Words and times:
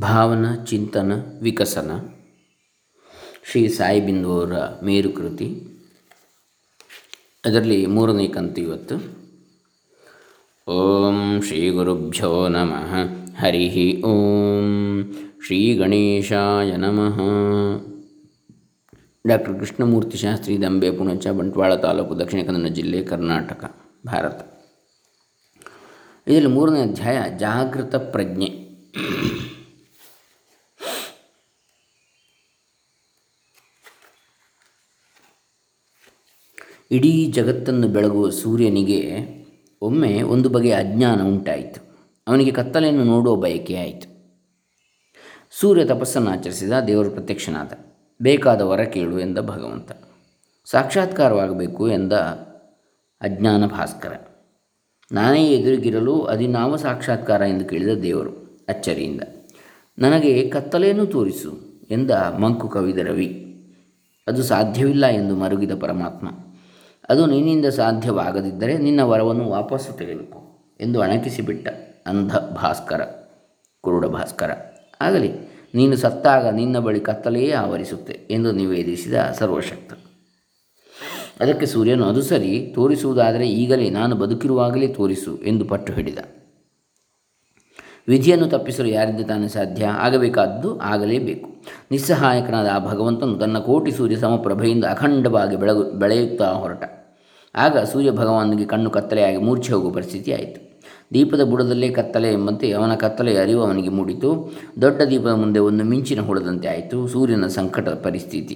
ಭಾವನ, 0.00 0.64
ಚಿಂತನ, 0.64 1.12
ವಿಕಸನ. 1.42 1.90
ಶ್ರೀ 3.50 3.68
ಸಾಯಿಬಿಂದು 3.68 4.32
ಅವರ 4.32 4.52
ಮೇರುಕೃತಿ. 4.84 5.62
ಅದರಲ್ಲಿ 7.44 7.86
ಮೂರನೇ 7.86 8.28
ಕಂತು 8.28 8.60
ಇವತ್ತು. 8.60 8.94
ಓಂ 10.72 11.42
ಶ್ರೀ 11.42 11.70
ಗುರುಭ್ಯೋ 11.70 12.48
ನಮಃ. 12.48 12.94
ಹರಿ 13.40 14.02
ಓಂ 14.02 15.12
ಶ್ರೀ 15.46 15.74
ಗಣೇಶಾಯ 15.74 16.76
ನಮಃ. 16.76 17.20
ಡಾಕ್ಟರ್ 19.26 19.58
ಕೃಷ್ಣಮೂರ್ತಿ 19.58 20.16
ಶಾಸ್ತ್ರಿ, 20.16 20.62
ದಂಬೆ, 20.62 20.90
ಪುಣಚ, 20.90 21.28
ಬಂಟ್ವಾಳ 21.28 21.74
ತಾಲೂಕು, 21.74 22.18
ದಕ್ಷಿಣ 22.18 22.46
ಕನ್ನಡ 22.46 22.68
ಜಿಲ್ಲೆ, 22.68 23.04
ಕರ್ನಾಟಕ, 23.04 23.76
ಭಾರತ. 24.06 24.62
ಇದರಲ್ಲಿ 26.28 26.54
ಮೂರನೇ 26.54 26.82
ಅಧ್ಯಾಯ, 26.82 27.38
ಜಾಗೃತ 27.38 27.96
ಪ್ರಜ್ಞೆ. 27.96 28.66
ಇಡೀ 36.90 37.26
ಜಗತ್ತನ್ನು 37.26 37.88
ಬೆಳಗುವ 37.88 38.28
ಸೂರ್ಯನಿಗೆ 38.30 39.00
ಒಮ್ಮೆ 39.82 40.22
ಒಂದು 40.22 40.48
ಬಗೆಯ 40.48 40.72
ಅಜ್ಞಾನ 40.72 41.22
ಉಂಟಾಯಿತು. 41.22 41.80
ಅವನಿಗೆ 42.28 42.50
ಕತ್ತಲೆಯನ್ನು 42.50 43.04
ನೋಡುವ 43.04 43.36
ಬಯಕೆ 43.36 43.76
ಆಯಿತು. 43.76 44.08
ಸೂರ್ಯ 45.50 45.84
ತಪಸ್ಸನ್ನು 45.84 46.30
ಆಚರಿಸಿದ 46.30 46.72
ದೇವರು 46.86 47.10
ಪ್ರತ್ಯಕ್ಷನಾದ, 47.10 47.72
ಬೇಕಾದ 48.22 48.60
ವರ 48.60 48.82
ಕೇಳು 48.84 49.18
ಎಂದ 49.18 49.38
ಭಗವಂತ. 49.38 49.92
ಸಾಕ್ಷಾತ್ಕಾರವಾಗಬೇಕು 50.66 51.88
ಎಂದ 51.88 52.12
ಅಜ್ಞಾನ 53.20 53.66
ಭಾಸ್ಕರ. 53.66 54.14
ನಾನೇ 55.12 55.44
ಎದುರಿಗಿರಲು 55.46 56.22
ಅದಿನಾವ 56.22 56.76
ಸಾಕ್ಷಾತ್ಕಾರ 56.76 57.40
ಎಂದು 57.40 57.64
ಕೇಳಿದ 57.64 57.98
ದೇವರು 58.02 58.64
ಅಚ್ಚರಿಯಿಂದ, 58.68 59.22
ನನಗೆ 59.98 60.48
ಕತ್ತಲೆಯನ್ನು 60.48 61.06
ತೋರಿಸು 61.06 61.52
ಎಂದ 61.90 62.10
ಮಂಕು 62.10 62.68
ಕವಿದ 62.68 62.98
ರವಿ. 62.98 63.30
ಅದು 64.26 64.42
ಸಾಧ್ಯವಿಲ್ಲ 64.42 65.06
ಎಂದು 65.06 65.36
ಮರುಗಿದ 65.36 65.74
ಪರಮಾತ್ಮ. 65.80 66.28
ಅದು 67.08 67.26
ನಿನ್ನಿಂದ 67.26 67.66
ಸಾಧ್ಯವಾಗದಿದ್ದರೆ 67.66 68.78
ನಿನ್ನ 68.78 69.00
ವರವನ್ನು 69.00 69.48
ವಾಪಸ್ಸು 69.48 69.92
ತೆಗೆದುಕೋ 69.92 70.52
ಎಂದು 70.80 71.00
ಅಣಕಿಸಿಬಿಟ್ಟ 71.00 71.68
ಅಂಧ 72.06 72.36
ಭಾಸ್ಕರ, 72.36 73.00
ಕುರುಡ 73.80 74.06
ಭಾಸ್ಕರ. 74.06 74.50
ಆಗಲಿ, 75.00 75.30
ನೀನು 75.74 75.96
ಸತ್ತಾಗ 75.96 76.48
ನಿನ್ನ 76.48 76.78
ಬಳಿ 76.78 77.00
ಕತ್ತಲೆಯೇ 77.00 77.52
ಆವರಿಸುತ್ತೆ 77.52 78.12
ಎಂದು 78.30 78.52
ನಿವೇದಿಸಿದ 78.52 79.14
ಸರ್ವಶಕ್ತ. 79.38 79.92
ಅದಕ್ಕೆ 81.40 81.66
ಸೂರ್ಯನು, 81.66 82.04
ಅದು 82.04 82.22
ಸರಿ, 82.22 82.72
ತೋರಿಸುವುದಾದರೆ 82.74 83.48
ಈಗಲೇ 83.48 83.90
ನಾನು 83.90 84.16
ಬದುಕಿರುವಾಗಲೇ 84.16 84.86
ತೋರಿಸು 84.86 85.36
ಎಂದು 85.36 85.64
ಪಟ್ಟು 85.64 85.92
ಹಿಡಿದ. 85.92 86.18
ವಿಧಿಯನ್ನು 88.08 88.46
ತಪ್ಪಿಸಲು 88.46 88.88
ಯಾರಿಂದ 88.88 89.26
ತಾನೇ 89.26 89.48
ಸಾಧ್ಯ? 89.48 89.86
ಆಗಬೇಕಾದ್ದು 89.86 90.78
ಆಗಲೇಬೇಕು. 90.78 91.48
ನಿಸ್ಸಹಾಯಕನಾದ 91.90 92.66
ಆ 92.72 92.78
ಭಗವಂತನು 92.78 93.38
ತನ್ನ 93.38 93.58
ಕೋಟಿ 93.58 93.90
ಸೂರ್ಯ 93.90 94.16
ಸಮಪ್ರಭೆಯಿಂದ 94.16 94.84
ಅಖಂಡವಾಗಿ 94.84 95.56
ಬೆಳಗು, 95.56 95.84
ಬೆಳೆಯುತ್ತಾ 95.84 96.52
ಹೊರಟ. 96.52 96.84
ಆಗ 97.56 97.78
ಸೂರ್ಯ 97.78 98.10
ಭಗವಾನನಿಗೆ 98.10 98.64
ಕಣ್ಣು 98.64 98.90
ಕತ್ತಲೆಯಾಗಿ 98.90 99.36
ಮೂರ್ಛೆ 99.36 99.72
ಹೋಗುವ 99.72 99.90
ಪರಿಸ್ಥಿತಿ 99.90 100.32
ಆಯಿತು. 100.32 100.80
ದೀಪದ 101.14 101.42
ಬುಡದಲ್ಲೇ 101.42 101.88
ಕತ್ತಲೆ 101.88 102.32
ಎಂಬಂತೆ 102.32 102.72
ಅವನ 102.72 102.94
ಕತ್ತಲೆ 102.94 103.36
ಅರಿವು 103.36 103.62
ಅವನಿಗೆ 103.62 103.88
ಮೂಡಿತು. 103.88 104.52
ದೊಡ್ಡ 104.80 105.02
ದೀಪದ 105.02 105.30
ಮುಂದೆ 105.30 105.60
ಒಂದು 105.60 105.84
ಮಿಂಚಿನ 105.84 106.20
ಹೊಡೆದಂತೆ 106.20 106.68
ಆಯಿತು. 106.68 107.08
ಸೂರ್ಯನ 107.08 107.46
ಸಂಕಟದ 107.46 108.00
ಪರಿಸ್ಥಿತಿ. 108.04 108.54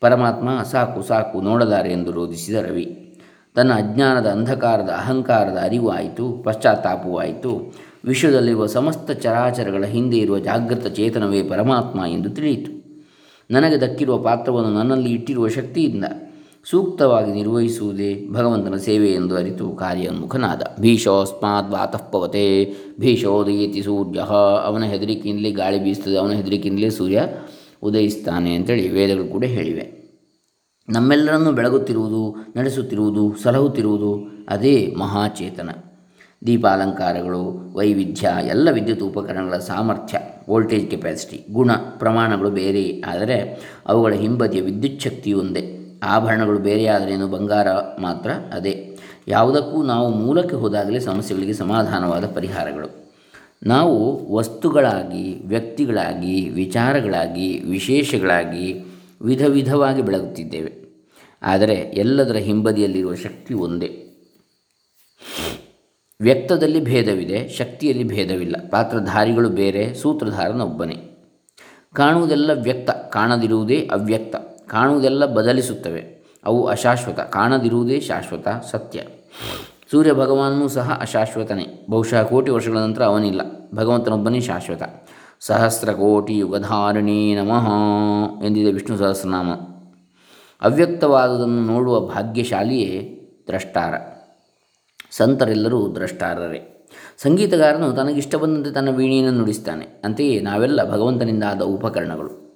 ಪರಮಾತ್ಮ 0.00 0.62
ಸಾಕು 0.62 1.02
ಸಾಕು 1.02 1.40
ನೋಡಲಾರೆ 1.40 1.92
ಎಂದು 1.92 2.12
ರೋಧಿಸಿದ 2.12 2.54
ರವಿ. 2.54 3.04
ತನ್ನ 3.54 3.72
ಅಜ್ಞಾನದ 3.72 4.26
ಅಂಧಕಾರದ 4.26 4.88
ಅಹಂಕಾರದ 4.88 5.58
ಅರಿವು 5.62 5.88
ಆಯಿತು. 5.88 6.42
ಪಶ್ಚಾತ್ತಾಪವೂ 6.42 7.18
ಆಯಿತು. 7.18 7.74
ವಿಶ್ವದಲ್ಲಿರುವ 8.04 8.66
ಸಮಸ್ತ 8.66 9.10
ಚರಾಚರಗಳ 9.10 9.84
ಹಿಂದೆ 9.84 10.18
ಇರುವ 10.18 10.38
ಜಾಗೃತ 10.38 10.86
ಚೇತನವೇ 10.86 11.42
ಪರಮಾತ್ಮ 11.42 12.00
ಎಂದು 12.08 12.30
ತಿಳಿಯಿತು. 12.30 12.78
ನನಗೆ 13.50 13.80
ದಕ್ಕಿರುವ 13.80 14.18
ಪಾತ್ರವನ್ನು 14.18 14.72
ನನ್ನಲ್ಲಿ 14.72 15.10
ಇಟ್ಟಿರುವ 15.10 15.48
ಶಕ್ತಿಯಿಂದ 15.48 16.04
ಸೂಕ್ತವಾಗಿ 16.64 17.32
ನಿರ್ವಹಿಸುವುದೇ 17.32 18.28
ಭಗವಂತನ 18.32 18.76
ಸೇವೆ 18.76 19.12
ಎಂದು 19.12 19.36
ಅರಿತು 19.36 19.70
ಕಾರ್ಯೋನ್ಮುಖನಾದ. 19.70 20.62
ಭೀಷೋಸ್ಮಾತ್ 20.80 21.70
ವಾತಃಪವತೆ 21.70 22.74
ಭೀಷೋದಯತಿ 23.00 23.82
ಸೂರ್ಯ, 23.82 24.20
ಅವನ 24.64 24.82
ಹೆದರಿಕೆಯಿಂದಲೇ 24.82 25.50
ಗಾಳಿ 25.50 25.84
ಬೀಸ್ತದೆ 25.84 26.18
ಅವನ 26.18 26.30
ಹೆದರಿಕೆಯಿಂದಲೇ 26.30 26.90
ಸೂರ್ಯ 26.90 27.26
ಉದಯಿಸ್ತಾನೆ 27.82 28.54
ಅಂತೇಳಿ 28.54 28.88
ವೇದಗಳು 28.88 29.24
ಕೂಡ 29.24 29.44
ಹೇಳಿವೆ. 29.44 29.98
ನಮ್ಮೆಲ್ಲರನ್ನು 30.88 31.52
ಬೆಳಗುತ್ತಿರುವುದು, 31.52 32.36
ನಡೆಸುತ್ತಿರುವುದು, 32.56 33.36
ಸಲಹುತ್ತಿರುವುದು 33.42 34.26
ಅದೇ 34.48 34.94
ಮಹಾಚೇತನ. 34.98 35.70
ದೀಪಾಲಂಕಾರಗಳು, 36.46 37.74
ವೈವಿಧ್ಯ, 37.74 38.28
ಎಲ್ಲ 38.48 38.70
ವಿದ್ಯುತ್ 38.70 39.02
ಉಪಕರಣಗಳ 39.02 39.58
ಸಾಮರ್ಥ್ಯ, 39.58 40.18
ವೋಲ್ಟೇಜ್ 40.48 40.90
ಕೆಪಾಸಿಟಿ 40.90 41.52
ಗುಣ, 41.52 41.72
ಪ್ರಮಾಣಗಳು 41.72 42.50
ಬೇರೆ, 42.50 43.02
ಆದರೆ 43.06 43.60
ಅವುಗಳ 43.86 44.12
ಹಿಂಬದಿಯ 44.12 44.60
ವಿದ್ಯುತ್ 44.60 45.00
ಬೇರೆ 46.00 46.12
ಆಭರಣಗಳು 46.12 46.58
ಬೇರೆಯಾದರೇನು 46.58 47.28
ಬಂಗಾರ 47.28 47.68
ಮಾತ್ರ 48.00 48.30
ಅದೇ. 48.30 48.98
ಯಾವುದಕ್ಕೂ 49.28 49.82
ನಾವು 49.82 50.08
ಮೂಲಕ್ಕೆ 50.08 50.56
ಹೋದಾಗಲೇ 50.56 51.00
ಸಮಸ್ಯೆಗಳಿಗೆ 51.00 51.52
ಸಮಾಧಾನವಾದ 51.52 52.26
ಪರಿಹಾರಗಳು. 52.26 53.14
ನಾವು 53.62 54.34
ವಸ್ತುಗಳಾಗಿ, 54.34 55.42
ವ್ಯಕ್ತಿಗಳಾಗಿ, 55.46 56.48
ವಿಚಾರಗಳಾಗಿ, 56.48 57.58
ವಿಶೇಷಗಳಾಗಿ 57.58 58.84
ವಿಧ 59.22 59.46
ವಿಧವಾಗಿ 59.48 60.02
ಬೆಳಗುತ್ತಿದ್ದೇವೆ. 60.02 60.72
ಆದರೆ 61.42 61.74
ಎಲ್ಲದರ 61.74 62.36
ಹಿಂಬದಿಯಲ್ಲಿರುವ 62.36 63.14
ಶಕ್ತಿ 63.14 63.54
ಒಂದೇ. 63.54 64.04
ವ್ಯಕ್ತದಲ್ಲಿ 66.20 66.84
ಭೇದವಿದೆ, 66.84 67.48
ಶಕ್ತಿಯಲ್ಲಿ 67.48 68.04
ಭೇದವಿಲ್ಲ. 68.04 68.56
ಪಾತ್ರಧಾರಿಗಳು 68.70 69.48
ಬೇರೆ, 69.48 69.94
ಸೂತ್ರಧಾರನೊಬ್ಬನೇ. 69.94 70.96
ಕಾಣುವುದೆಲ್ಲ 71.94 72.50
ವ್ಯಕ್ತ, 72.52 72.90
ಕಾಣದಿರುವುದೇ 72.90 73.88
ಅವ್ಯಕ್ತ. 73.92 74.36
ಕಾಣುವುದೆಲ್ಲ 74.70 75.26
ಬದಲಿಸುತ್ತವೆ. 75.26 76.18
ಅವು 76.44 76.66
ಅಶಾಶ್ವತ, 76.66 77.20
ಕಾಣದಿರುವುದೇ 77.20 78.00
ಶಾಶ್ವತ 78.00 78.48
ಸತ್ಯ. 78.48 79.02
ಸೂರ್ಯ 79.90 80.12
ಭಗವಾನೂ 80.12 80.68
ಸಹ 80.68 80.98
ಅಶಾಶ್ವತನೇ. 81.00 81.86
ಬಹುಶಃ 81.90 82.22
ಕೋಟಿ 82.22 82.50
ವರ್ಷಗಳ 82.50 82.78
ನಂತರ 82.78 83.04
ಅವನಿಲ್ಲ. 83.04 83.40
ಭಗವಂತನೊಬ್ಬನೇ 83.74 84.40
ಶಾಶ್ವತ. 84.40 84.82
ಸಹಸ್ರ 85.40 85.92
ಕೋಟಿ 85.92 86.38
ಯುಗಧಾರಿಣೀ 86.38 87.34
ನಮಃ 87.34 87.66
ಎಂದಿದೆ 88.46 88.72
ವಿಷ್ಣು 88.72 88.96
ಸಹಸ್ರನಾಮ. 88.96 89.50
ಅವ್ಯಕ್ತವಾದುದನ್ನು 90.62 91.62
ನೋಡುವ 91.62 92.00
ಭಾಗ್ಯಶಾಲಿಯೇ 92.00 93.14
ದ್ರಷ್ಟಾರ. 93.46 93.94
ಸಂತರೆಲ್ಲರೂ 95.10 95.94
ದ್ರಷ್ಟಾರರೇ. 95.94 96.88
ಸಂಗೀತಗಾರನು 97.22 97.92
ತನಗಿಷ್ಟ 97.92 98.34
ಬಂದಂತೆ 98.34 98.70
ತನ್ನ 98.70 98.88
ವೀಣೆಯನ್ನು 98.88 99.38
ನುಡಿಸ್ತಾನೆ. 99.38 99.86
ಅಂತೆಯೇ 100.04 100.40
ನಾವೆಲ್ಲ 100.40 100.92
ಭಗವಂತನಿಂದ 100.92 101.44
ಆದ 101.44 101.62
ಉಪಕರಣಗಳು. 101.62 102.47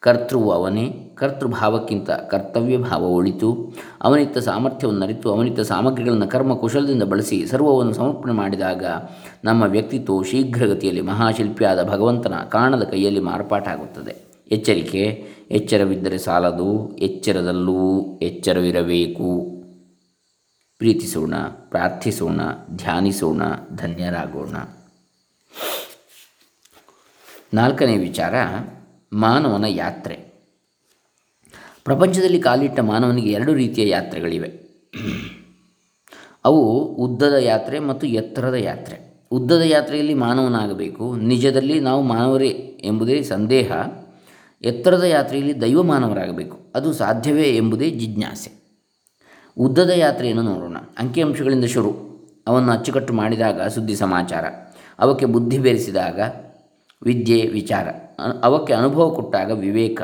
ಕರ್ತೃವು 0.00 0.50
ಅವನೇ. 0.50 1.06
ಕರ್ತೃಭಾವಕ್ಕಿಂತ 1.14 2.10
ಕರ್ತವ್ಯ 2.10 2.76
ಭಾವ 2.76 3.02
ಒಳಿತು. 3.02 3.74
ಅವನಿತ್ತ 4.00 4.38
ಸಾಮರ್ಥ್ಯವನ್ನು 4.38 5.04
ಅರಿತು 5.04 5.32
ಅವನಿತ್ತ 5.32 5.60
ಸಾಮಗ್ರಿಗಳನ್ನು 5.60 6.28
ಕರ್ಮ 6.28 6.54
ಕುಶಲದಿಂದ 6.54 7.02
ಬಳಸಿ 7.02 7.46
ಸರ್ವವನ್ನು 7.46 7.92
ಸಮರ್ಪಣೆ 7.92 8.32
ಮಾಡಿದಾಗ 8.32 8.84
ನಮ್ಮ 9.44 9.62
ವ್ಯಕ್ತಿತ್ವವು 9.62 10.22
ಶೀಘ್ರಗತಿಯಲ್ಲಿ 10.22 11.00
ಮಹಾಶಿಲ್ಪಿಯಾದ 11.00 11.88
ಭಗವಂತನ 11.88 12.34
ಕಾಣದ 12.34 12.82
ಕೈಯಲ್ಲಿ 12.82 13.20
ಮಾರ್ಪಾಟಾಗುತ್ತದೆ. 13.20 14.16
ಎಚ್ಚರಿಕೆ, 14.50 15.28
ಎಚ್ಚರವಿದ್ದರೆ 15.50 16.18
ಸಾಲದು, 16.18 16.96
ಎಚ್ಚರದಲ್ಲೂ 16.96 18.18
ಎಚ್ಚರವಿರಬೇಕು. 18.22 19.46
ಪ್ರೀತಿಸೋಣ, 20.78 21.34
ಪ್ರಾರ್ಥಿಸೋಣ, 21.70 22.40
ಧ್ಯಾನಿಸೋಣ, 22.76 23.42
ಧನ್ಯರಾಗೋಣ. 23.76 24.56
ನಾಲ್ಕನೇ 27.54 27.96
ವಿಚಾರ 27.96 28.34
ಮಾನವನ 29.12 29.64
ಯಾತ್ರೆ. 29.68 30.14
ಪ್ರಪಂಚದಲ್ಲಿ 31.84 32.40
ಕಾಲಿಟ್ಟ 32.40 32.80
ಮಾನವನಿಗೆ 32.80 33.30
ಎರಡು 33.30 33.54
ರೀತಿಯ 33.54 33.88
ಯಾತ್ರೆಗಳಿವೆ. 33.88 34.60
ಅವು 36.44 36.84
ಉದ್ದದ 36.84 37.32
ಯಾತ್ರೆ 37.32 37.78
ಮತ್ತು 37.78 38.06
ಎತ್ತರದ 38.06 38.54
ಯಾತ್ರೆ. 38.54 39.26
ಉದ್ದದ 39.30 39.60
ಯಾತ್ರೆಯಲ್ಲಿ 39.64 40.14
ಮಾನವನಾಗಬೇಕು. 40.14 41.16
ನಿಜದಲ್ಲಿ 41.16 41.80
ನಾವು 41.80 42.02
ಮಾನವರೇ 42.02 42.48
ಎಂಬುದೇ 42.82 43.22
ಸಂದೇಹ. 43.22 43.72
ಎತ್ತರದ 44.62 45.02
ಯಾತ್ರೆಯಲ್ಲಿ 45.02 45.60
ದೈವ 45.60 45.82
ಮಾನವರಾಗಬೇಕು. 45.82 46.58
ಅದು 46.74 46.92
ಸಾಧ್ಯವೇ 46.92 47.56
ಎಂಬುದೇ 47.56 47.90
ಜಿಜ್ಞಾಸೆ. 47.90 48.52
ಉದ್ದದ 49.58 49.90
ಯಾತ್ರೆಯನ್ನು 49.90 50.42
ನೋಡೋಣ. 50.42 50.76
ಅಂಕಿಅಂಶಗಳಿಂದ 50.98 51.64
ಶುರು. 51.64 52.10
ಅವನ್ನು 52.46 52.72
ಅಚ್ಚುಕಟ್ಟು 52.72 53.14
ಮಾಡಿದಾಗ 53.14 53.62
ಸುದ್ದಿ 53.62 53.96
ಸಮಾಚಾರ. 53.96 54.44
ಅವಕ್ಕೆ 54.98 55.26
ಬುದ್ಧಿ 55.26 55.58
ಬೆರೆಸಿದಾಗ 55.58 56.20
ವಿದ್ಯೆ, 57.02 57.46
ವಿಚಾರ 57.46 57.88
ಅವಕ್ಕೆ 58.42 58.72
ಅನುಭವ 58.72 59.10
ಕೊಟ್ಟಾಗ 59.10 59.50
ವಿವೇಕ. 59.50 60.02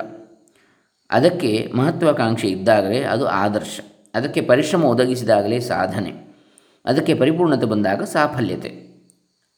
ಅದಕ್ಕೆ 1.10 1.72
ಮಹತ್ವಾಕಾಂಕ್ಷೆ 1.74 2.48
ಇದ್ದಾಗಲೇ 2.48 3.00
ಅದು 3.00 3.26
ಆದರ್ಶ. 3.26 3.80
ಅದಕ್ಕೆ 4.14 4.40
ಪರಿಶ್ರಮ 4.40 4.84
ಒದಗಿಸಿದಾಗಲೇ 4.84 5.60
ಸಾಧನೆ. 5.60 6.12
ಅದಕ್ಕೆ 6.84 7.14
ಪರಿಪೂರ್ಣತೆ 7.14 7.66
ಬಂದಾಗ 7.66 8.02
ಸಾಫಲ್ಯತೆ. 8.02 8.86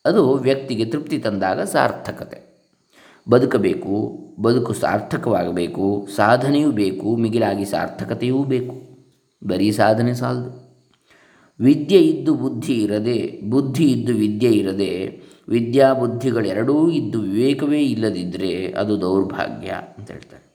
ಅದು 0.05 0.35
ವ್ಯಕ್ತಿಗೆ 0.35 0.85
ತೃಪ್ತಿ 0.85 1.19
ತಂದಾಗ 1.19 1.61
ಸಾರ್ಥಕತೆ. 1.61 2.49
ಬದುಕಬೇಕು, 3.31 4.19
ಬದುಕು 4.41 4.73
ಸಾರ್ಥಕವಾಗಬೇಕು, 4.73 6.09
ಸಾಧನೆಯೂ 6.17 6.71
ಬೇಕು, 6.71 7.17
ಮಿಗಿಲಾಗಿ 7.17 7.65
ಸಾರ್ಥಕತೆಯೂ 7.65 8.45
ಬೇಕು. 8.45 8.75
ಬರೀ 9.47 9.71
ಸಾಧನೆ 9.71 10.15
ಸಾಲದು. 10.15 10.69
ವಿದ್ಯೆ 11.61 12.01
ಇದ್ದು 12.01 12.35
ಬುದ್ಧಿ 12.35 12.83
ಇರದೆ, 12.83 13.41
ಬುದ್ಧಿ 13.45 13.93
ಇದ್ದು 13.93 14.15
ವಿದ್ಯೆ 14.15 14.53
ಇರದೆ 14.53 15.23
ವಿದ್ಯಾ 15.49 15.93
ಬುದ್ಧಿಗಳೆರಡೂ 15.93 16.91
ಇದ್ದು 16.91 17.21
ವಿವೇಕವೇ 17.21 17.83
ಇಲ್ಲದಿದ್ದರೆ 17.83 18.75
ಅದು 18.79 19.01
ದೌರ್ಭಾಗ್ಯ 19.01 19.69
ಅಂತ 19.99 20.11
ಹೇಳ್ತಾರೆ. 20.11 20.49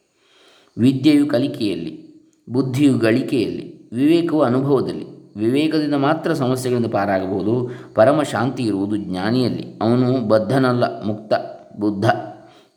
ವಿದ್ಯೆಯು 0.78 1.28
ಕಲಿಕೆಯಲ್ಲಿ, 1.28 2.14
ಬುದ್ಧಿಯು 2.50 2.98
ಗಳಿಕೆಯಲ್ಲಿ, 2.98 3.90
ವಿವೇಕವು 3.94 4.42
ಅನುಭವದಲ್ಲಿ. 4.42 5.14
ವಿವೇಕದಿಂದ 5.38 5.94
ಮಾತ್ರ 5.94 6.34
ಸಮಸ್ಯೆಗಳಿಂದ 6.34 6.86
ಪಾರಾಗಬಹುದು. 6.86 7.72
ಪರಮ 7.96 8.22
ಶಾಂತಿ 8.22 8.64
ಇರುವುದು 8.64 8.96
ಜ್ಞಾನಿಯಲ್ಲಿ. 8.96 9.80
ಅವನು 9.82 10.28
ಬದ್ಧನಲ್ಲ, 10.28 11.04
ಮುಕ್ತ, 11.04 11.34
ಬುದ್ಧ 11.80 12.06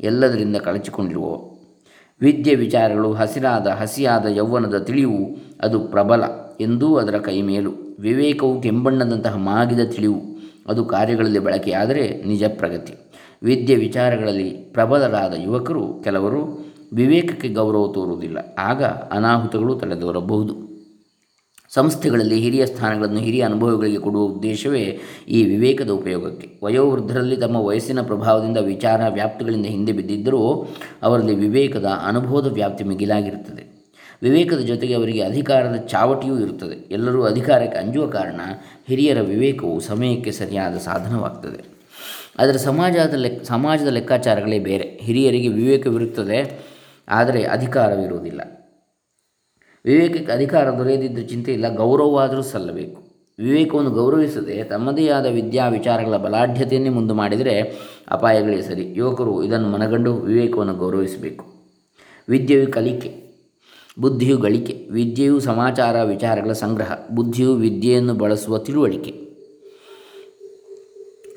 ಎಲ್ಲದರಿಂದ 0.01 0.57
ಕಳಚಿಕೊಂಡಿರುವ 0.57 1.57
ವಿದ್ಯೆ 2.21 2.55
ವಿಚಾರಗಳು 2.55 3.13
ಹಸಿರಾದ, 3.13 3.67
ಹಸಿಯಾದ 3.67 4.27
ಯೌವನದ 4.27 4.79
ತಿಳಿವು 4.79 5.37
ಅದು 5.61 5.81
ಪ್ರಬಲ 5.81 6.25
ಎಂದೂ 6.61 6.97
ಅದರ 6.97 7.19
ಕೈಮೇಲು. 7.19 7.73
ವಿವೇಕವು 8.01 8.63
ಕೆಂಬಣ್ಣದಂತಹ 8.63 9.37
ಮಾಗಿದ 9.37 9.81
ತಿಳಿವು. 9.91 10.36
ಅದು 10.69 10.85
ಕಾರ್ಯಗಳಲ್ಲಿ 10.85 11.39
ಬಳಕೆಯಾದರೆ 11.39 12.23
ನಿಜ 12.23 12.45
ಪ್ರಗತಿ. 12.45 12.95
ವಿದ್ಯೆ 13.43 13.77
ವಿಚಾರಗಳಲ್ಲಿ 13.77 14.51
ಪ್ರಬಲರಾದ 14.51 15.35
ಯುವಕರು, 15.43 16.01
ಕೆಲವರು 16.05 16.65
ವಿವೇಕಕ್ಕೆ 16.93 17.49
ಗೌರವ 17.49 17.93
ತೋರುವುದಿಲ್ಲ. 17.95 18.39
ಆಗ 18.59 18.85
ಅನಾಹುತಗಳು 18.85 19.75
ತಲೆದೋರಬಹುದು. 19.75 20.67
ಸಂಸ್ಥೆಗಳಲ್ಲಿ 21.71 22.41
ಹಿರಿಯ 22.41 22.67
ಸ್ಥಾನಗಳನ್ನು 22.67 23.19
ಹಿರಿಯ 23.19 23.43
ಅನುಭವಗಳಿಗೆ 23.43 23.99
ಕೊಡುವ 23.99 24.23
ಉದ್ದೇಶವೇ 24.23 25.01
ಈ 25.29 25.45
ವಿವೇಕದ 25.45 25.91
ಉಪಯೋಗಕ್ಕೆ. 25.91 26.61
ವಯೋವೃದ್ಧರಲ್ಲಿ 26.63 27.37
ತಮ್ಮ 27.37 27.57
ವಯಸ್ಸಿನ 27.57 28.03
ಪ್ರಭಾವದಿಂದ 28.03 28.57
ವಿಚಾರ 28.57 29.01
ವ್ಯಾಪ್ತಿಗಳಿಂದ 29.09 29.67
ಹಿಂದೆ 29.67 29.93
ಬಿದ್ದಿದ್ದರೂ 29.93 30.69
ಅವರಲ್ಲಿ 31.03 31.35
ವಿವೇಕದ 31.35 31.85
ಅನುಭವದ 31.85 32.53
ವ್ಯಾಪ್ತಿ 32.53 32.85
ಮಿಗಿಲಾಗಿರುತ್ತದೆ. 32.85 33.76
ವಿವೇಕದ 34.23 34.59
ಜೊತೆಗೆ 34.59 34.95
ಅವರಿಗೆ 34.95 35.21
ಅಧಿಕಾರದ 35.21 35.77
ಚಾವಟಿಯೂ 35.77 36.39
ಇರುತ್ತದೆ. 36.39 36.89
ಎಲ್ಲರೂ 36.91 37.23
ಅಧಿಕಾರಕ್ಕೆ 37.23 37.79
ಅಂಜುವ 37.79 38.07
ಕಾರಣ 38.07 38.41
ಹಿರಿಯರ 38.87 39.21
ವಿವೇಕವು 39.21 39.81
ಸಮಯಕ್ಕೆ 39.81 40.33
ಸರಿಯಾದ 40.33 40.77
ಸಾಧನವಾಗ್ತದೆ. 40.77 41.77
ಆದರೆ 42.39 42.59
ಸಮಾಜದ 42.59 43.15
ಲೆಕ್, 43.15 43.45
ಸಮಾಜದ 43.45 43.87
ಲೆಕ್ಕಾಚಾರಗಳೇ 43.87 44.59
ಬೇರೆ. 44.59 44.99
ಹಿರಿಯರಿಗೆ 45.03 45.49
ವಿವೇಕವಿರುತ್ತದೆ, 45.49 46.61
ಆದರೆ 47.09 47.45
ಅಧಿಕಾರವಿರುವುದಿಲ್ಲ. 47.45 48.41
ವಿವೇಕಕ್ಕೆ 49.85 50.33
ಅಧಿಕಾರ 50.33 50.71
ದೊರೆಯದಿದ್ದರೆ 50.71 51.25
ಚಿಂತೆ 51.25 51.53
ಇಲ್ಲ, 51.53 51.75
ಗೌರವವಾದರೂ 51.75 52.43
ಸಲ್ಲಬೇಕು. 52.43 53.07
ವಿವೇಕವನ್ನು 53.39 53.91
ಗೌರವಿಸದೆ 53.91 54.65
ತಮ್ಮದೇ 54.65 55.09
ಆದ 55.09 55.27
ವಿದ್ಯಾ 55.27 55.69
ವಿಚಾರಗಳ 55.69 56.17
ಬಲಾಢ್ಯತೆಯನ್ನೇ 56.17 56.89
ಮುಂದೆ 56.89 57.15
ಮಾಡಿದರೆ 57.15 57.73
ಅಪಾಯಗಳೇ 58.09 58.63
ಸರಿ. 58.63 58.95
ಯುವಕರು 58.95 59.43
ಇದನ್ನು 59.43 59.69
ಮನಗಂಡು 59.69 60.15
ವಿವೇಕವನ್ನು 60.15 60.75
ಗೌರವಿಸಬೇಕು. 60.75 61.47
ವಿದ್ಯೆಯು 62.29 62.73
ಕಲಿಕೆ. 62.73 63.26
ಬುದ್ಧಿಯು 63.99 64.39
ಗಳಿಕೆ, 64.39 64.89
ವಿದ್ಯೆಯು 64.91 65.41
ಸಮಾಚಾರ, 65.41 66.03
ವಿಚಾರಗಳ 66.03 66.53
ಸಂಗ್ರಹ, 66.53 66.93
ಬುದ್ಧಿಯು 67.15 67.55
ವಿದ್ಯೆಯನ್ನು 67.55 68.15
ಬಳಸುವ 68.15 68.59
ತಿಳುವಳಿಕೆ. 68.59 69.27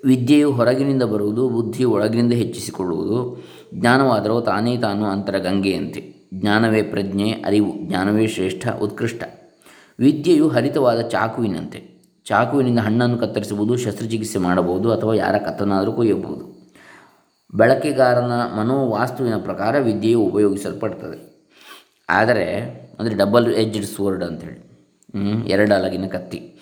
ವಿದ್ಯೆಯು 0.05 0.51
ಹೊರಗಿನಿಂದ 0.51 1.03
ಬರುವುದು, 1.03 1.49
ಬುದ್ಧಿಯು 1.49 1.91
ಒಳಗಿನಿಂದ 1.91 2.33
ಹೆಚ್ಚಿಸಿಕೊಳ್ಳುವುದು, 2.33 3.43
ಜ್ಞಾನವಾದರೂ 3.73 4.41
ತಾನೇ 4.41 4.77
ತಾನು 4.77 5.05
ಅಂತರ 5.05 5.37
ಗಂಗೆಯಂತೆ 5.37 6.19
ಜ್ಞಾನವೇ 6.33 6.81
ಪ್ರಜ್ಞೆ, 6.81 7.31
ಅರಿವು, 7.31 7.73
ಜ್ಞಾನವೇ 7.77 8.27
ಶ್ರೇಷ್ಠ, 8.27 8.67
ಉತ್ಕೃಷ್ಟ. 8.81 9.23
ವಿದ್ಯೆಯು 9.99 10.47
ಹರಿತವಾದ 10.47 11.01
ಚಾಕುವಿನಂತೆ. 11.01 11.99
ಚಾಕುವಿನಿಂದ 12.25 12.79
ಹಣ್ಣನ್ನು 12.79 13.17
ಕತ್ತರಿಸಬಹುದು 13.17 13.77
ಶಸ್ತ್ರಚಿಕಿತ್ಸೆ 13.77 14.39
ಮಾಡಬಹುದು 14.39 14.91
ಅಥವಾ 14.91 15.13
ಯಾರ 15.13 15.37
ಕತ್ತನಾದರೂ 15.37 15.91
ಕೊಯ್ಯಬಹುದು. 15.91 16.73
ಬಳಕೆಗಾರನ 17.55 18.31
ಮನೋವಾಸ್ತುವಿನ 18.59 19.37
ಪ್ರಕಾರ 19.37 19.79
ವಿದ್ಯೆಯು 19.79 20.19
ಉಪಯೋಗಿಸಲ್ಪಡ್ತದೆ. 20.19 21.28
ಆದರೆ 22.09 22.45
ಅಂದರೆ 22.99 23.15
ಡಬಲ್ 23.15 23.53
ಎಜ್ಡ್ 23.53 23.85
ಸ್ವರ್ಡ್ 23.85 24.23
ಅಂಥೇಳಿ. 24.23 24.69
ಎರಡು 25.49 25.75
ಅಲಗಿನ 25.75 26.05
ಕತ್ತಿ. 26.05 26.55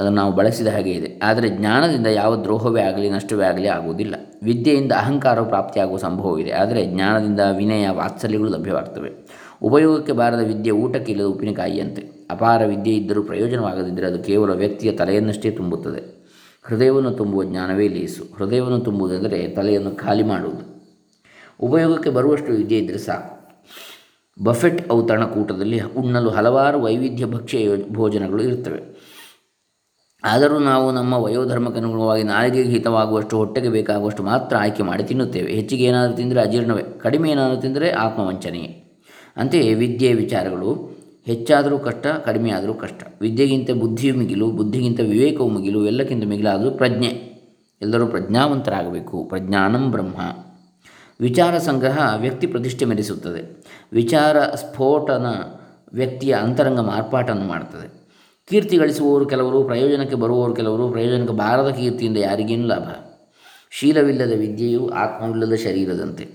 ಅದನ್ನು 0.00 0.16
ನಾವು 0.16 0.32
ಬಳಸಿದ 0.32 0.66
ಹಾಗೆ 0.66 0.90
ಇದೆ. 0.90 1.20
ಆದರೆ 1.22 1.48
ಜ್ಞಾನದಿಂದ 1.48 2.06
ಯಾವ 2.06 2.36
ದ್ರೋಹವೇ 2.36 2.82
ಆಗಲಿ, 2.82 3.10
ನಷ್ಟವೇ 3.10 3.44
ಆಗಲಿ 3.44 3.68
ಆಗುವುದಿಲ್ಲ. 3.68 4.14
ವಿದ್ಯೆಯಿಂದ 4.42 4.92
ಅಹಂಕಾರವು 4.92 5.46
ಪ್ರಾಪ್ತಿಯಾಗುವ 5.46 5.96
ಸಂಭವವಿದೆ. 5.96 6.50
ಆದರೆ 6.50 6.84
ಜ್ಞಾನದಿಂದ 6.84 7.40
ವಿನಯ, 7.56 7.88
ವಾತ್ಸಲ್ಯಗಳು 7.88 8.50
ಲಭ್ಯವಾಗ್ತವೆ. 8.50 9.10
ಉಪಯೋಗಕ್ಕೆ 9.62 10.12
ಬಾರದ 10.12 10.40
ವಿದ್ಯೆ 10.40 10.72
ಊಟಕ್ಕೆ 10.72 11.12
ಇಲ್ಲದ 11.12 11.24
ಉಪ್ಪಿನಕಾಯಿಯಂತೆ. 11.24 12.02
ಅಪಾರ 12.30 12.66
ವಿದ್ಯೆ 12.66 12.94
ಇದ್ದರೂ 12.94 13.22
ಪ್ರಯೋಜನವಾಗದಿದ್ದರೆ 13.22 14.06
ಅದು 14.06 14.18
ಕೇವಲ 14.18 14.50
ವ್ಯಕ್ತಿಯ 14.50 14.92
ತಲೆಯನ್ನಷ್ಟೇ 14.92 15.50
ತುಂಬುತ್ತದೆ. 15.50 16.22
ಹೃದಯವನ್ನು 16.62 17.10
ತುಂಬುವ 17.10 17.44
ಜ್ಞಾನವೇ 17.44 17.88
ಲೇಸು 17.88 18.34
ಹೃದಯವನ್ನು 18.36 18.80
ತುಂಬುವುದೆಂದರೆ 18.80 19.48
ತಲೆಯನ್ನು 19.48 19.96
ಖಾಲಿ 19.96 20.22
ಮಾಡುವುದು. 20.22 20.94
ಉಪಯೋಗಕ್ಕೆ 21.60 22.10
ಬರುವಷ್ಟು 22.10 22.52
ವಿದ್ಯೆ 22.52 22.78
ಇದ್ದರೆ 22.78 22.98
ಸಾಕು. 22.98 23.41
ಬಫೆಟ್ 24.44 24.92
ಔತಣ 24.92 25.24
ಕೂಟದಲ್ಲಿ 25.24 25.80
ಉಣ್ಣಲು 25.80 26.30
ಹಲವಾರು 26.30 26.82
ವೈವಿಧ್ಯ 26.82 27.26
ಭಕ್ಷ್ಯ 27.26 27.58
ಭೋಜನಗಳು 27.90 28.42
ಇರ್ತವೆ 28.42 29.12
ಆದರೂ 30.24 30.58
ನಾವು 30.58 30.92
ನಮ್ಮ 30.92 31.14
ವಯೋಧರ್ಮಕ್ಕೆ 31.14 31.80
ಅನುಗುಣವಾಗಿ 31.80 32.22
ನಾಲಿಗೆಗೆ 32.22 32.68
ಹಿತವಾಗುವಷ್ಟು 32.68 33.36
ಹೊಟ್ಟೆಗೆ 33.36 33.68
ಬೇಕಾಗುವಷ್ಟು 33.68 34.22
ಮಾತ್ರ 34.22 34.56
ಆಯ್ಕೆ 34.56 34.82
ಮಾಡಿ 34.82 35.04
ತಿನ್ನುತ್ತೇವೆ. 35.04 35.52
ಹೆಚ್ಚಿಗೆ 35.52 35.84
ಏನಾದರೂ 35.84 36.16
ತಿಂದರೆ 36.16 36.40
ಅಜೀರ್ಣವೇ, 36.40 36.82
ಕಡಿಮೆ 36.98 37.30
ಏನಾದರೂ 37.30 37.60
ತಿಂದರೆ 37.60 37.90
ಆತ್ಮವಂಚನೆಯೇ. 37.90 39.00
ಅಂತೆಯೇ 39.36 39.74
ವಿದ್ಯೆ 39.74 40.14
ವಿಚಾರಗಳು, 40.14 40.90
ಹೆಚ್ಚಾದರೂ 41.26 41.78
ಕಷ್ಟ 41.78 42.06
ಕಡಿಮೆ 42.06 42.50
ಆದರೂ 42.50 42.74
ಕಷ್ಟ. 42.74 43.02
ವಿದ್ಯೆಗಿಂತ 43.20 43.70
ಬುದ್ಧಿಯು 43.70 44.16
ಮಿಗಿಲು, 44.16 44.50
ಬುದ್ಧಿಗಿಂತ 44.50 45.00
ವಿವೇಕವು 45.00 45.48
ಮಿಗಿಲು 45.48 45.86
ಎಲ್ಲಕ್ಕಿಂತ 45.86 46.24
ಮಿಗಿಲಾದರೂ 46.24 46.70
ಪ್ರಜ್ಞೆ. 46.70 47.32
ಎಲ್ಲರೂ 47.82 48.06
ಪ್ರಜ್ಞಾವಂತರಾಗಬೇಕು. 48.06 49.24
ಪ್ರಜ್ಞಾನಂ 49.24 49.90
ಬ್ರಹ್ಮ. 49.90 50.20
ವಿಚಾರ 51.22 51.58
ಸಂಗ್ರಹ 51.58 52.14
ವ್ಯಕ್ತಿ 52.16 52.46
ಪ್ರತಿಷ್ಠೆ 52.46 52.84
ಮೆರೆಸುತ್ತದೆ. 52.84 53.64
ವಿಚಾರ 53.92 54.42
ಸ್ಫೋಟನ 54.42 55.26
ವ್ಯಕ್ತಿಯ 55.92 56.32
ಅಂತರಂಗ 56.34 56.80
ಮಾರ್ಪಾಟನ್ನು 56.80 57.44
ಮಾಡುತ್ತದೆ 57.44 58.02
ಕೀರ್ತಿ 58.50 58.76
ಗಳಿಸುವವರು 58.76 59.26
ಕೆಲವರು, 59.26 59.64
ಪ್ರಯೋಜನಕ್ಕೆ 59.64 60.16
ಬರುವವರು 60.16 60.54
ಕೆಲವರು, 60.54 60.88
ಪ್ರಯೋಜನಕ್ಕೆ 60.88 61.34
ಬಾರದ 61.34 61.68
ಕೀರ್ತಿಯಿಂದ 61.68 62.16
ಯಾರಿಗೇನು 62.16 62.66
ಲಾಭ? 62.66 62.88
ಶೀಲವಿಲ್ಲದ 63.70 64.32
ವಿದ್ಯೆಯು 64.38 64.88
ಆತ್ಮವಿಲ್ಲದ 64.88 65.54
ಶರೀರದಂತೆ. 65.54 66.28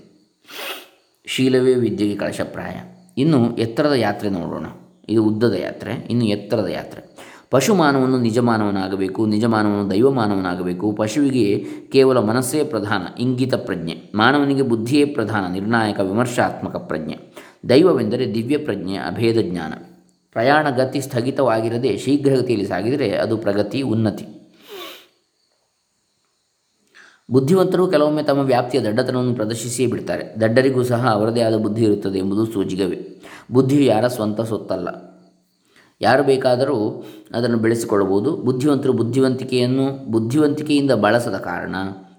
ಶೀಲವೇ 1.26 1.74
ವಿದ್ಯೆಗೆ 1.74 2.16
ಕಳಶಪ್ರಾಯ. 2.16 2.74
ಇನ್ನು 3.18 3.56
ಎತ್ತರದ 3.56 3.92
ಯಾತ್ರೆ 3.92 4.30
ನೋಡೋಣ. 4.30 4.66
ಇದು 5.08 5.24
ಉದ್ದದ 5.24 5.52
ಯಾತ್ರೆ, 5.52 6.06
ಇನ್ನು 6.10 6.26
ಎತ್ತರದ 6.26 6.66
ಯಾತ್ರೆ. 6.66 7.02
ಪಶುಮಾನವನ್ನು 7.50 8.18
ನಿಜಮಾನವನಾಗಬೇಕು 8.18 9.26
ನಿಜಮಾನವನು 9.26 9.90
ದೈವಮಾನವನಾಗಬೇಕು. 9.90 10.92
ಪಶುವಿಗೆ 10.92 11.64
ಕೇವಲ 11.92 12.18
ಮನಸ್ಸೇ 12.18 12.64
ಪ್ರಧಾನ, 12.64 13.20
ಇಂಗಿತ 13.20 13.54
ಪ್ರಜ್ಞೆ. 13.54 14.12
ಮಾನವನಿಗೆ 14.14 14.62
ಬುದ್ಧಿಯೇ 14.62 15.04
ಪ್ರಧಾನ, 15.04 15.52
ನಿರ್ಣಾಯಕ, 15.52 16.00
ವಿಮರ್ಶಾತ್ಮಕ 16.00 16.76
ಪ್ರಜ್ಞೆ. 16.76 17.18
ದೈವವೆಂದರೆ 17.68 18.34
ದಿವ್ಯ 18.34 18.58
ಪ್ರಜ್ಞೆ, 18.58 18.96
ಅಭೇದ 18.96 19.36
ಜ್ಞಾನ. 19.40 19.72
ಪ್ರಯಾಣ 20.32 20.70
ಗತಿ 20.70 21.00
ಸ್ಥಗಿತವಾಗಿರದೆ 21.00 21.96
ಶೀಘ್ರಗತಿಯಲ್ಲಿ 21.96 22.66
ಸಾಗಿದರೆ 22.66 23.10
ಅದು 23.10 23.36
ಪ್ರಗತಿ, 23.36 23.82
ಉನ್ನತಿ. 23.82 24.26
ಬುದ್ಧಿವಂತರು 27.30 27.86
ಕೆಲವೊಮ್ಮೆ 27.86 28.22
ತಮ್ಮ 28.22 28.40
ವ್ಯಾಪ್ತಿಯ 28.40 28.80
ದಡ್ಡತನವನ್ನು 28.80 29.34
ಪ್ರದರ್ಶಿಸಿಯೇ 29.34 29.88
ಬಿಡ್ತಾರೆ. 29.88 30.40
ದಡ್ಡರಿಗೂ 30.40 30.82
ಸಹ 30.82 31.08
ಅವರದೇ 31.10 31.40
ಆದ 31.40 31.56
ಬುದ್ಧಿ 31.56 31.84
ಇರುತ್ತದೆ 31.84 32.18
ಎಂಬುದು 32.18 32.46
ಸೂಚಿಗವೇ 32.46 33.22
ಬುದ್ಧಿಯು 33.52 33.82
ಯಾರ 33.82 34.06
ಸ್ವಂತ 34.06 34.40
ಸೊತ್ತಲ್ಲ. 34.40 35.17
ಯಾರು 36.00 36.22
ಬೇಕಾದರೂ 36.22 37.04
ಅದನ್ನು 37.34 37.58
ಬೆಳೆಸಿಕೊಳ್ಳಬಹುದು. 37.58 38.36
ಬುದ್ಧಿವಂತರು 38.36 38.92
ಬುದ್ಧಿವಂತಿಕೆಯನ್ನು, 38.92 40.06
ಬುದ್ಧಿವಂತಿಕೆಯಿಂದ 40.06 40.90
ಬಳಸದ 40.90 41.36
ಕಾರಣ 41.36 41.76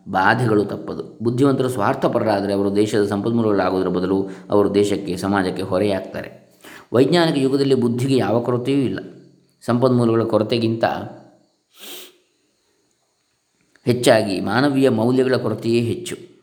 ಬಾಧೆಗಳು 0.07 0.65
ತಪ್ಪದು. 0.65 1.19
ಬುದ್ಧಿವಂತರು 1.23 1.69
ಸ್ವಾರ್ಥಪರರಾದರೆ 1.69 2.53
ಅವರು 2.53 2.75
ದೇಶದ 2.75 3.05
ಸಂಪನ್ಮೂಲಗಳಾಗುವುದರ 3.05 3.87
ಬದಲು 3.87 4.29
ಅವರು 4.49 4.75
ದೇಶಕ್ಕೆ, 4.75 5.17
ಸಮಾಜಕ್ಕೆ 5.17 5.61
ಹೊರೆಯಾಗ್ತಾರೆ. 5.61 6.49
ವೈಜ್ಞಾನಿಕ 6.93 7.37
ಯುಗದಲ್ಲಿ 7.37 7.75
ಬುದ್ಧಿಗೆ 7.75 8.15
ಯಾವ 8.15 8.39
ಕೊರತೆಯೂ 8.39 8.77
ಇಲ್ಲ. 8.77 8.99
ಸಂಪನ್ಮೂಲಗಳ 9.65 10.23
ಕೊರತೆಗಿಂತ 10.23 10.83
ಹೆಚ್ಚಾಗಿ 13.85 14.39
ಮಾನವೀಯ 14.39 14.89
ಮೌಲ್ಯಗಳ 14.89 15.35
ಕೊರತೆಯೇ 15.35 15.81
ಹೆಚ್ಚು. 15.81 16.38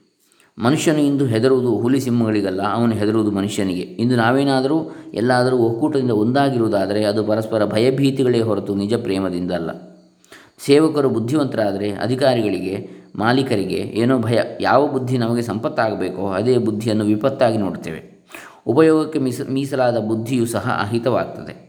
ಮನುಷ್ಯನು 0.59 0.99
ಇಂದು 0.99 1.27
ಹೆದರುವುದು 1.27 1.79
ಹುಲಿ 1.79 2.01
ಸಿಂಹಗಳಿಗಲ್ಲ, 2.01 2.63
ಅವನು 2.73 2.93
ಹೆದರುವುದು 2.93 3.31
ಮನುಷ್ಯನಿಗೆ. 3.31 3.81
ಇಂದು 3.81 4.17
ನಾವೇನಾದರೂ, 4.17 4.91
ಎಲ್ಲಾದರೂ 5.15 5.57
ಒಕ್ಕೂಟದಿಂದ 5.57 6.11
ಒಂದಾಗಿರುವುದಾದರೆ 6.11 7.05
ಅದು 7.05 7.25
ಪರಸ್ಪರ 7.25 7.65
ಭಯಭೀತಿಗಳೇ 7.65 8.41
ಹೊರತು 8.41 8.75
ನಿಜ 8.75 8.95
ಪ್ರೇಮದಿಂದ 8.95 9.53
ಅಲ್ಲ 9.53 9.71
ಸೇವಕರು 10.59 11.09
ಬುದ್ಧಿವಂತರಾದರೆ 11.09 11.91
ಅಧಿಕಾರಿಗಳಿಗೆ, 11.91 12.89
ಮಾಲೀಕರಿಗೆ 13.17 13.75
ಏನೋ 13.75 14.19
ಭಯ, 14.19 14.39
ಯಾವ 14.61 14.87
ಬುದ್ಧಿ 14.87 15.19
ನಮಗೆ 15.19 15.43
ಸಂಪತ್ತಾಗಬೇಕೋ 15.43 16.29
ಅದೇ 16.29 16.59
ಬುದ್ಧಿಯನ್ನು 16.59 17.05
ವಿಪತ್ತಾಗಿ 17.05 17.59
ನೋಡ್ತೇವೆ 17.59 18.25
ಉಪಯೋಗಕ್ಕೆ 18.67 19.19
ಮೀಸ, 19.19 19.41
ಮೀಸಲಾದ 19.51 19.99
ಬುದ್ಧಿಯು 19.99 20.47
ಸಹ 20.47 20.69
ಅಹಿತವಾಗ್ತದೆ. 20.83 21.66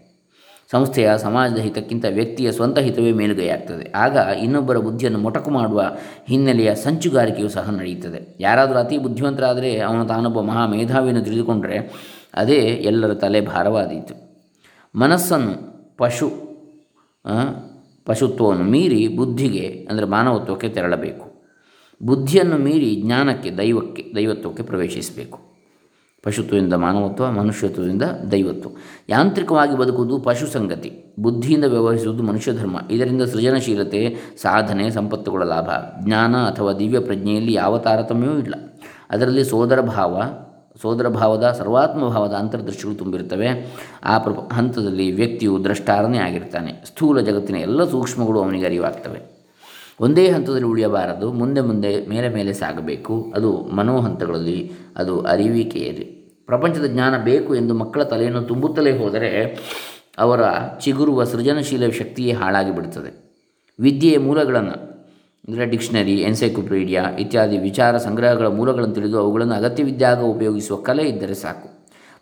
ಸಂಸ್ಥೆಯ 0.72 1.10
ಸಮಾಜದ 1.18 1.60
ಹಿತಕ್ಕಿಂತ 1.66 2.06
ವ್ಯಕ್ತಿಯ 2.18 2.50
ಸ್ವಂತ 2.52 2.78
ಹಿತವೇ 2.86 3.12
ಮೇಲುಗೈಯಾಗ್ತದೆ. 3.12 3.86
ಆಗ 3.96 4.16
ಇನ್ನೊಬ್ಬರ 4.44 4.78
ಬುದ್ಧಿಯನ್ನು 4.78 5.20
ಮೊಟಕು 5.20 5.50
ಮಾಡುವ 5.50 5.82
ಹಿನ್ನೆಲೆಯ 6.28 6.72
ಸಂಚುಗಾರಿಕೆಯು 6.76 7.50
ಸಹ 7.50 7.72
ನಡೆಯುತ್ತದೆ. 7.78 8.20
ಯಾರಾದರೂ 8.40 8.80
ಅತಿ 8.80 8.98
ಬುದ್ಧಿವಂತರಾದರೆ 8.98 9.72
ಅವನು 9.80 10.04
ತಾನೊಬ್ಬ 10.06 10.42
ಮಹಾ 10.42 10.64
ಮೇಧಾವಿಯನ್ನು 10.68 11.24
ತಿಳಿದುಕೊಂಡರೆ 11.24 11.78
ಅದೇ 12.34 12.60
ಎಲ್ಲರ 12.90 13.14
ತಲೆ 13.14 13.42
ಭಾರವಾದೀತು. 13.42 14.16
ಮನಸ್ಸನ್ನು 14.96 15.56
ಪಶು 15.98 16.30
ಪಶುತ್ವವನ್ನು 18.08 18.66
ಮೀರಿ 18.74 19.00
ಬುದ್ಧಿಗೆ, 19.08 19.66
ಅಂದರೆ 19.90 20.06
ಮಾನವತ್ವಕ್ಕೆ 20.06 20.68
ತೆರಳಬೇಕು. 20.70 21.26
ಬುದ್ಧಿಯನ್ನು 22.02 22.58
ಮೀರಿ 22.58 22.90
ಜ್ಞಾನಕ್ಕೆ, 23.02 23.50
ದೈವಕ್ಕೆ, 23.58 24.04
ದೈವತ್ವಕ್ಕೆ 24.16 24.64
ಪ್ರವೇಶಿಸಬೇಕು. 24.64 25.40
ಪಶುತ್ವದಿಂದ 26.28 26.74
ಮಾನವತ್ವ, 26.74 27.32
ಮನುಷ್ಯತ್ವದಿಂದ 27.32 28.02
ದೈವತ್ವ. 28.32 28.70
ಯಾಂತ್ರಿಕವಾಗಿ 29.10 29.78
ಬದುಕುವುದು 29.78 30.20
ಪಶು 30.20 30.48
ಸಂಗತಿ 30.48 31.16
ಬುದ್ಧಿಯಿಂದ 31.20 31.64
ವ್ಯವಹರಿಸುವುದು 31.64 32.24
ಮನುಷ್ಯ 32.24 32.54
ಧರ್ಮ 32.54 32.80
ಇದರಿಂದ 32.92 33.22
ಸೃಜನಶೀಲತೆ, 33.22 34.16
ಸಾಧನೆ, 34.42 34.90
ಸಂಪತ್ತುಗಳ 34.90 35.44
ಲಾಭ. 35.44 35.70
ಜ್ಞಾನ 36.06 36.36
ಅಥವಾ 36.36 36.74
ದಿವ್ಯ 36.74 37.00
ಪ್ರಜ್ಞೆಯಲ್ಲಿ 37.00 37.54
ಯಾವ 37.54 37.78
ತಾರತಮ್ಯವೂ 37.78 38.40
ಇಲ್ಲ. 38.40 38.54
ಅದರಲ್ಲಿ 39.10 39.44
ಸೋದರ 39.44 39.82
ಭಾವ, 39.82 40.22
ಸೋದರ 40.82 41.08
ಭಾವದ, 41.08 41.52
ಸರ್ವಾತ್ಮ 41.52 42.10
ಭಾವದ 42.10 42.32
ಅಂತರ್ದೃಷ್ಟಿಗಳು 42.32 42.96
ತುಂಬಿರುತ್ತವೆ. 42.96 43.74
ಆ 44.04 44.18
ಪ್ರ, 44.18 44.32
ಹಂತದಲ್ಲಿ 44.54 45.12
ವ್ಯಕ್ತಿಯು 45.12 45.64
ದ್ರಷ್ಟಾರನೇ 45.64 46.18
ಆಗಿರ್ತಾನೆ. 46.18 46.84
ಸ್ಥೂಲ 46.88 47.20
ಜಗತ್ತಿನ 47.20 47.56
ಎಲ್ಲ 47.56 47.90
ಸೂಕ್ಷ್ಮಗಳು 47.90 48.44
ಅವನಿಗೆ 48.44 48.66
ಅರಿವಾಗ್ತವೆ. 48.66 49.38
ಒಂದೇ 50.00 50.32
ಹಂತದಲ್ಲಿ 50.32 50.68
ಉಳಿಯಬಾರದು. 50.68 51.34
ಮುಂದೆ 51.34 51.62
ಮುಂದೆ, 51.62 52.08
ಮೇಲೆ 52.08 52.30
ಮೇಲೆ 52.30 52.54
ಸಾಗಬೇಕು. 52.54 53.34
ಅದು 53.36 53.58
ಮನೋಹಂತಗಳಲ್ಲಿ 53.58 54.72
ಅದು 54.98 55.22
ಅರಿವಿಕೆಯಲ್ಲಿ 55.22 56.17
ಪ್ರಪಂಚದ 56.48 56.86
ಜ್ಞಾನ 56.86 57.18
ಬೇಕು 57.24 57.56
ಎಂದು 57.56 57.74
ಮಕ್ಕಳ 57.74 58.04
ತಲೆಯನ್ನು 58.04 58.42
ತುಂಬುತ್ತಲೇ 58.42 58.98
ಹೋದರೆ 58.98 59.32
ಅವರ 60.20 60.42
ಚಿಗುರುವ 60.80 61.24
ಸೃಜನಶೀಲ 61.24 61.90
ಶಕ್ತಿಯೇ 61.90 62.32
ಹಾಳಾಗಿ 62.32 62.76
ಬಿಡುತ್ತದೆ. 62.76 63.12
ವಿದ್ಯೆಯ 63.80 64.18
ಮೂಲಗಳನ್ನು, 64.18 64.78
ಅಂದರೆ 65.48 65.66
ಡಿಕ್ಷನರಿ, 65.66 66.14
ಎನ್ಸೈಕ್ಲೋಪೀಡಿಯಾ 66.14 67.04
ಇತ್ಯಾದಿ 67.20 67.58
ವಿಚಾರ 67.58 67.98
ಸಂಗ್ರಹಗಳ 67.98 68.48
ಮೂಲಗಳನ್ನು 68.48 68.96
ತಿಳಿದು 68.96 69.20
ಅವುಗಳನ್ನು 69.20 69.54
ಅಗತ್ಯವಿದ್ದಾಗ 69.54 70.22
ಉಪಯೋಗಿಸುವ 70.24 70.78
ಕಲೆ 70.78 71.04
ಇದ್ದರೆ 71.04 71.34
ಸಾಕು. 71.34 71.68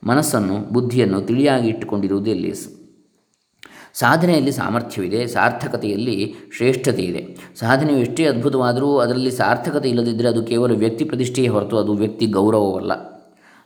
ಮನಸ್ಸನ್ನು, 0.08 0.74
ಬುದ್ಧಿಯನ್ನು 0.74 1.22
ತಿಳಿಯಾಗಿ 1.22 1.68
ಇಟ್ಟುಕೊಂಡಿರುವುದೇ 1.68 2.34
ಲೇಸು 2.34 2.70
ಸಾಧನೆಯಲ್ಲಿ 3.94 4.52
ಸಾಮರ್ಥ್ಯವಿದೆ, 4.52 5.28
ಸಾರ್ಥಕತೆಯಲ್ಲಿ 5.28 6.36
ಶ್ರೇಷ್ಠತೆ 6.58 7.02
ಇದೆ. 7.02 7.38
ಸಾಧನೆಯು 7.60 8.00
ಎಷ್ಟೇ 8.00 8.26
ಅದ್ಭುತವಾದರೂ 8.26 8.98
ಅದರಲ್ಲಿ 8.98 9.32
ಸಾರ್ಥಕತೆ 9.32 9.90
ಇಲ್ಲದಿದ್ದರೆ 9.90 10.28
ಅದು 10.28 10.44
ಕೇವಲ 10.44 10.72
ವ್ಯಕ್ತಿ 10.72 11.06
ಪ್ರತಿಷ್ಠೆಯೇ 11.06 11.48
ಹೊರತು 11.48 11.78
ಅದು 11.78 11.94
ವ್ಯಕ್ತಿ 11.94 12.26
ಗೌರವವಲ್ಲ. 12.26 13.15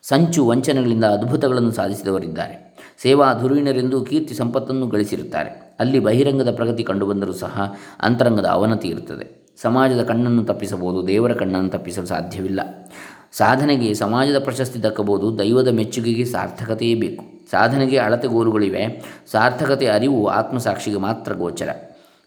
ಸಂಚು 0.03 0.47
ವಂಚನೆಗಳಿಂದ 0.47 1.03
ಅದ್ಭುತಗಳನ್ನು 1.03 1.71
ಸಾಧಿಸಿದವರಿದ್ದಾರೆ. 1.71 2.69
ಸೇವಾ 3.01 3.33
ಧುರೀಣರೆಂದು 3.33 4.01
ಕೀರ್ತಿ 4.01 4.33
ಸಂಪತ್ತನ್ನು 4.33 4.87
ಗಳಿಸಿರುತ್ತಾರೆ. 4.87 5.75
ಅಲ್ಲಿ 5.79 5.99
ಬಹಿರಂಗದ 5.99 6.55
ಪ್ರಗತಿ 6.55 6.83
ಕಂಡುಬಂದರೂ 6.83 7.33
ಸಹ 7.33 7.75
ಅಂತರಂಗದ 8.01 8.45
ಅವನತಿ 8.45 8.87
ಇರುತ್ತದೆ. 8.87 9.39
ಸಮಾಜದ 9.61 10.03
ಕಣ್ಣನ್ನು 10.03 10.43
ತಪ್ಪಿಸಬಹುದು, 10.43 11.07
ದೇವರ 11.07 11.33
ಕಣ್ಣನ್ನು 11.33 11.69
ತಪ್ಪಿಸಲು 11.69 12.05
ಸಾಧ್ಯವಿಲ್ಲ. 12.05 12.59
ಸಾಧನೆಗೆ, 13.31 13.93
ಸಮಾಜದ 13.93 14.39
ಪ್ರಶಸ್ತಿ 14.39 14.83
ದಕ್ಕಬಹುದು, 14.83 15.39
ದೈವದ 15.39 15.67
ಮೆಚ್ಚುಗೆಗೆ 15.67 16.25
ಸಾರ್ಥಕತೆಯೇ 16.25 16.95
ಬೇಕು. 16.95 17.23
ಸಾಧನೆಗೆ 17.51 17.97
ಅಳತೆಗೋಲುಗಳಿವೆ 17.97 19.03
ಸಾರ್ಥಕತೆ 19.31 19.87
ಅರಿವು 19.87 20.27
ಆತ್ಮಸಾಕ್ಷಿಗೆ 20.27 20.97
ಮಾತ್ರ 20.97 21.33
ಗೋಚರ. 21.33 21.69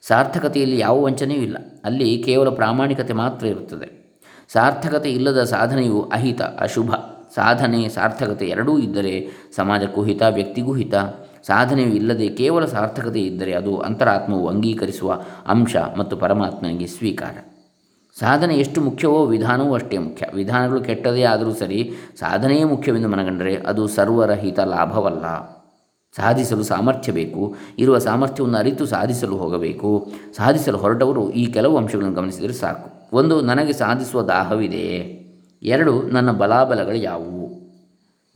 ಸಾರ್ಥಕತೆಯಲ್ಲಿ 0.02 0.78
ಯಾವ 0.78 1.02
ವಂಚನೆಯೂ 1.02 1.40
ಇಲ್ಲ. 1.40 1.56
ಅಲ್ಲಿ 1.84 2.22
ಕೇವಲ 2.26 2.48
ಪ್ರಾಮಾಣಿಕತೆ 2.48 3.12
ಮಾತ್ರ 3.12 3.46
ಇರುತ್ತದೆ. 3.46 4.18
ಸಾರ್ಥಕತೆ 4.52 5.12
ಇಲ್ಲದ 5.12 5.44
ಸಾಧನೆಯು 5.44 6.10
ಅಹಿತ, 6.12 6.42
ಅಶುಭ. 6.42 6.90
ಸಾಧನೆ 7.34 7.88
ಸಾರ್ಥಕತೆ 7.88 8.46
ಎರಡೂ 8.46 8.78
ಇದ್ದರೆ 8.78 9.28
ಸಮಾಜಕ್ಕೂ 9.56 10.04
ಹಿತ, 10.04 10.22
ವ್ಯಕ್ತಿಗೂ 10.22 10.74
ಹಿತ. 10.74 10.94
ಸಾಧನೆಯು 11.46 11.88
ಇಲ್ಲದೆ 11.88 12.28
ಕೇವಲ 12.28 12.64
ಸಾರ್ಥಕತೆ 12.64 13.20
ಇದ್ದರೆ 13.20 13.52
ಅದು 13.52 13.78
ಅಂತರಾತ್ಮವು 13.78 14.48
ಅಂಗೀಕರಿಸುವ 14.48 15.20
ಅಂಶ 15.46 15.76
ಮತ್ತು 15.96 16.16
ಪರಮಾತ್ಮನಿಗೆ 16.16 16.86
ಸ್ವೀಕಾರ. 16.86 17.34
ಸಾಧನೆ 18.20 18.54
ಎಷ್ಟು 18.54 18.80
ಮುಖ್ಯವೋ 18.80 19.26
ವಿಧಾನವೂ 19.26 19.74
ಅಷ್ಟೇ 19.74 19.98
ಮುಖ್ಯ. 19.98 20.26
ವಿಧಾನಗಳು 20.34 20.80
ಕೆಟ್ಟದೇ 20.80 21.22
ಆದರೂ 21.22 21.52
ಸರಿ 21.52 21.92
ಸಾಧನೆಯೇ 22.18 22.64
ಮುಖ್ಯವೆಂದು 22.64 23.08
ಮನಗಂಡರೆ 23.08 23.56
ಅದು 23.56 23.88
ಸರ್ವರಹಿತ 23.88 24.60
ಲಾಭವಲ್ಲ. 24.60 25.52
ಸಾಧಿಸಲು 26.16 26.62
ಸಾಮರ್ಥ್ಯ 26.62 27.12
ಬೇಕು. 27.12 27.54
ಇರುವ 27.78 27.98
ಸಾಮರ್ಥ್ಯವನ್ನು 27.98 28.58
ಅರಿತು 28.58 28.86
ಸಾಧಿಸಲು 28.86 29.36
ಹೋಗಬೇಕು. 29.36 30.12
ಸಾಧಿಸಲು 30.36 30.78
ಹೊರಟವರು 30.78 31.30
ಈ 31.30 31.46
ಕೆಲವು 31.46 31.76
ಅಂಶಗಳನ್ನು 31.76 32.14
ಗಮನಿಸಿದರೆ 32.14 32.52
ಸಾಕು. 32.52 33.16
ಒಂದು, 33.16 33.40
ನನಗೆ 33.40 33.72
ಸಾಧಿಸುವ 33.72 34.22
ದಾಹವಿದೆಯೇ? 34.22 35.18
ಎರಡು, 35.62 36.02
ನನ್ನ 36.02 36.30
ಬಲಾಬಲಗಳು 36.30 36.96
ಯಾವುವು? 36.96 37.62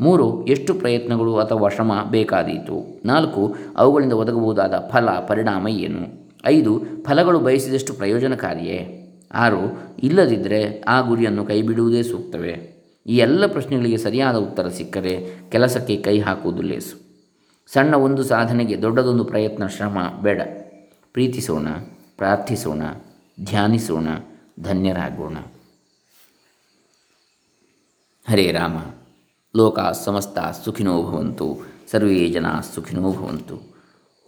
ಮೂರು, 0.01 0.47
ಎಷ್ಟು 0.47 0.75
ಪ್ರಯತ್ನಗಳು 0.75 1.37
ಅಥವಾ 1.37 1.69
ಶ್ರಮ 1.69 1.93
ಬೇಕಾದೀತು? 2.11 3.01
ನಾಲ್ಕು, 3.05 3.57
ಅವುಗಳಿಂದ 3.77 4.13
ಒದಗಬಹುದಾದ 4.13 4.75
ಫಲ, 4.93 5.11
ಪರಿಣಾಮ 5.11 5.69
ಏನು? 5.69 6.31
ಐದು, 6.47 6.83
ಫಲಗಳು 7.05 7.41
ಬಯಸಿದಷ್ಟು 7.41 7.95
ಪ್ರಯೋಜನಕಾರಿಯೇ? 7.95 9.03
ಆರು, 9.35 9.79
ಇಲ್ಲದಿದ್ದರೆ 10.03 10.81
ಆ 10.81 11.01
ಗುರಿಯನ್ನು 11.01 11.45
ಕೈಬಿಡುವುದೇ 11.45 12.03
ಸೂಕ್ತವೇ? 12.03 12.73
ಈ 13.07 13.17
ಎಲ್ಲ 13.17 13.47
ಪ್ರಶ್ನೆಗಳಿಗೆ 13.47 13.97
ಸರಿಯಾದ 13.97 14.37
ಉತ್ತರ 14.37 14.69
ಸಿಕ್ಕರೆ 14.69 15.27
ಕೆಲಸಕ್ಕೆ 15.51 15.97
ಕೈ 15.97 16.21
ಹಾಕುವುದು 16.21 16.63
ಲೇಸು. 16.63 17.07
ಸಣ್ಣ 17.73 17.95
ಒಂದು 17.95 18.23
ಸಾಧನೆಗೆ 18.23 18.83
ದೊಡ್ಡದೊಂದು 18.83 19.25
ಪ್ರಯತ್ನ, 19.25 19.67
ಶ್ರಮ 19.67 19.99
ಬೇಡ. 20.23 20.41
ಪ್ರೀತಿಸೋಣ, 21.13 21.69
ಪ್ರಾರ್ಥಿಸೋಣ, 22.17 22.83
ಧ್ಯಾನಿಸೋಣ, 23.45 24.07
ಧನ್ಯರಾಗೋಣ. 24.63 25.37
हरे 28.29 28.53
राम। 28.53 28.83
लोका 29.57 29.93
समस्ता 29.93 30.53
सुखिनो 30.53 31.03
भवन्तु 31.03 31.65
सर्वे 31.93 32.29
जना 32.29 32.61
सुखिनो 32.61 33.13
भवन्तु। 33.13 33.59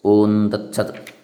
ओम 0.05 0.49
तत्सत्। 0.49 1.18